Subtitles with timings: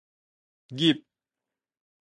[0.71, 1.05] 入